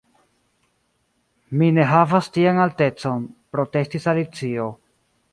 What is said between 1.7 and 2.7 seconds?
ne havas tian